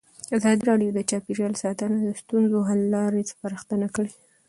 ازادي 0.37 0.63
راډیو 0.69 0.89
د 0.93 0.99
چاپیریال 1.09 1.53
ساتنه 1.63 1.97
د 2.01 2.07
ستونزو 2.21 2.57
حل 2.69 2.81
لارې 2.95 3.29
سپارښتنې 3.31 3.87
کړي. 3.95 4.11